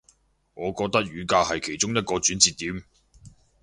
[0.55, 2.83] 我覺得雨革係其中一個轉捩點